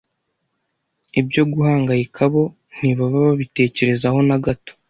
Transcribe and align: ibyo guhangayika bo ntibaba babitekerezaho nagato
ibyo 1.19 1.41
guhangayika 1.53 2.21
bo 2.33 2.43
ntibaba 2.77 3.17
babitekerezaho 3.27 4.19
nagato 4.27 4.73